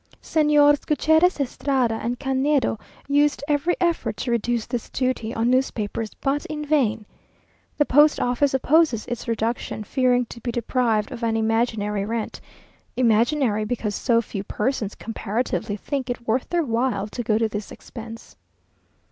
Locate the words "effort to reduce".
3.79-4.65